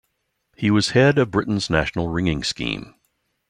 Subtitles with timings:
[0.57, 2.95] He was head of Britain's National Ringing Scheme.